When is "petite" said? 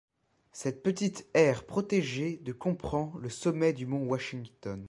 0.81-1.27